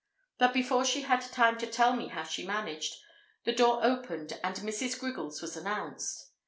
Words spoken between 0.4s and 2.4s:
before she had time to tell me how